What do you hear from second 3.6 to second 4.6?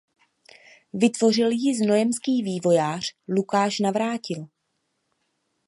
Navrátil.